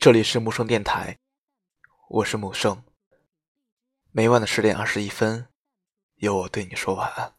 [0.00, 1.18] 这里是木生电台，
[2.08, 2.82] 我是木生。
[4.12, 5.46] 每晚的十点二十一分，
[6.14, 7.30] 由我对你说晚安。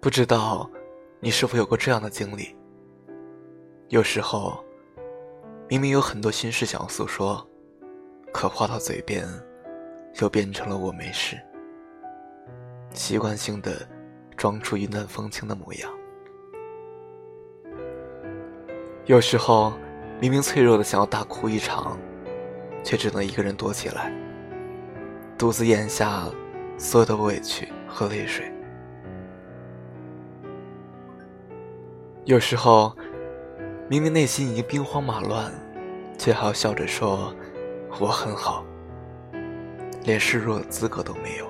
[0.00, 0.70] 不知道
[1.18, 2.54] 你是否有过这样的经历？
[3.88, 4.64] 有时候，
[5.68, 7.44] 明明有很多心事想要诉说，
[8.32, 9.26] 可话到嘴边，
[10.20, 11.36] 又变成了我没事，
[12.92, 13.72] 习惯性的
[14.36, 15.90] 装出云淡风轻的模样。
[19.06, 19.72] 有时候，
[20.20, 21.98] 明明脆弱的想要大哭一场，
[22.84, 24.12] 却只能一个人躲起来，
[25.36, 26.28] 独自咽下
[26.78, 28.52] 所有的委屈和泪水。
[32.24, 32.96] 有时候，
[33.88, 35.52] 明明内心已经兵荒马乱，
[36.18, 37.32] 却还要笑着说
[38.00, 38.66] ：“我很好，
[40.02, 41.46] 连示弱的资格都没有。”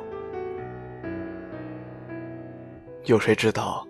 [3.05, 3.87] 有谁知道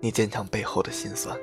[0.00, 1.38] 你坚强背后的辛酸？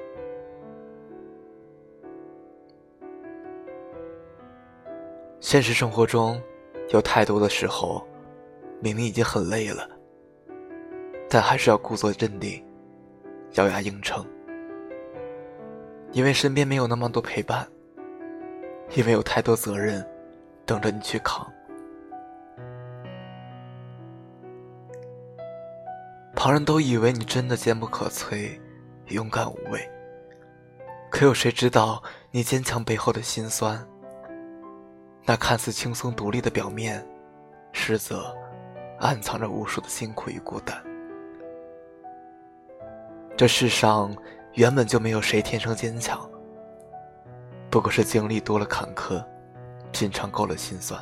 [5.39, 6.41] 现实生活中，
[6.89, 8.05] 有太多的时候，
[8.81, 9.87] 明明已经很累了，
[11.29, 12.61] 但还是要故作镇定。
[13.53, 14.25] 咬牙硬撑，
[16.15, 17.67] 因为身边没有那么多陪伴，
[18.95, 20.01] 因为有太多责任
[20.65, 21.45] 等着你去扛。
[26.33, 28.57] 旁人都以为你真的坚不可摧、
[29.07, 29.91] 勇敢无畏，
[31.11, 33.85] 可有谁知道你坚强背后的辛酸？
[35.25, 37.05] 那看似轻松独立的表面，
[37.73, 38.33] 实则
[39.01, 40.81] 暗藏着无数的辛苦与孤单。
[43.35, 44.15] 这世上
[44.55, 46.17] 原本就没有谁天生坚强，
[47.69, 49.21] 不过是经历多了坎坷，
[49.91, 50.97] 品尝够了心酸，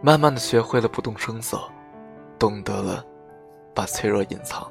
[0.00, 1.60] 慢慢的学会了不动声色，
[2.38, 3.04] 懂得了
[3.74, 4.70] 把脆弱隐藏。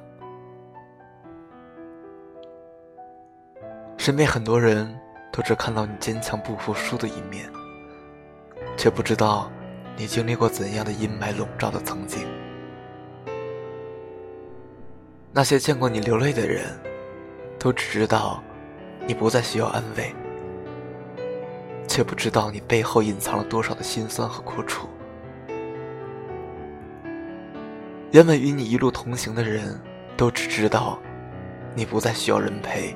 [3.98, 4.98] 身边很多人
[5.30, 7.52] 都只看到你坚强不服输的一面，
[8.78, 9.52] 却不知道
[9.98, 12.26] 你经历过怎样的阴霾笼罩的曾经。
[15.40, 16.66] 那些见过你流泪的人，
[17.58, 18.44] 都只知道
[19.08, 20.14] 你不再需要安慰，
[21.88, 24.90] 却不知道你背后隐藏了多少的心酸和苦楚。
[28.12, 29.80] 原本与你一路同行的人，
[30.18, 31.00] 都只知道
[31.74, 32.94] 你不再需要人陪，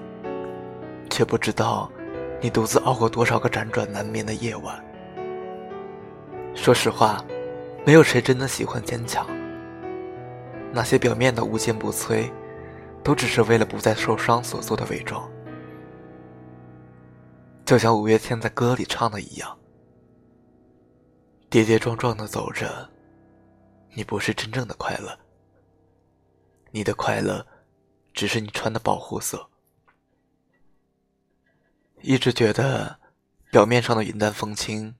[1.09, 1.89] 却不知道
[2.41, 4.83] 你独自熬过多少个辗转难眠的夜晚。
[6.53, 7.23] 说实话，
[7.85, 9.25] 没有谁真的喜欢坚强。
[10.73, 12.31] 那些表面的无坚不摧，
[13.03, 15.31] 都只是为了不再受伤所做的伪装。
[17.63, 19.57] 就像五月天在歌里唱的一样
[21.47, 22.89] ：“跌跌撞撞的走着，
[23.93, 25.17] 你不是真正的快乐。
[26.71, 27.45] 你的快乐，
[28.11, 29.47] 只是你穿的保护色。”
[32.01, 32.99] 一直觉得，
[33.51, 34.95] 表面上的云淡风轻，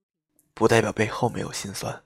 [0.54, 2.02] 不代表背后没有心酸。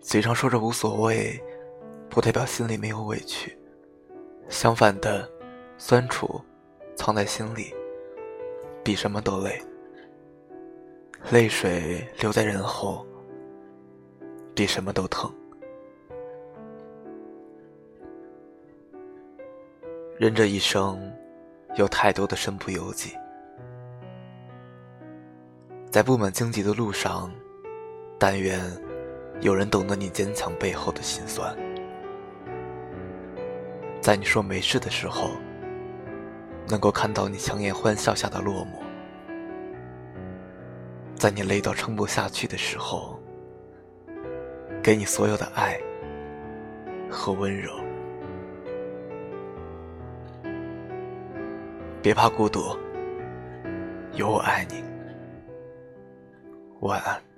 [0.00, 1.38] 嘴上说着无所谓，
[2.08, 3.56] 不代表心里没有委屈。
[4.48, 5.30] 相反的，
[5.76, 6.40] 酸楚
[6.96, 7.72] 藏在心里，
[8.82, 9.60] 比什么都累。
[11.30, 13.06] 泪水留在人后，
[14.54, 15.30] 比什么都疼。
[20.16, 20.98] 人这一生，
[21.76, 23.12] 有太多的身不由己，
[25.90, 27.30] 在布满荆棘的路上，
[28.18, 28.58] 但愿。
[29.40, 31.56] 有人懂得你坚强背后的辛酸，
[33.98, 35.30] 在你说没事的时候，
[36.68, 38.82] 能够看到你强颜欢笑下的落寞；
[41.16, 43.18] 在你累到撑不下去的时候，
[44.82, 45.80] 给你所有的爱
[47.10, 47.72] 和温柔。
[52.02, 52.76] 别怕孤独，
[54.12, 54.84] 有我爱你。
[56.80, 57.29] 晚安。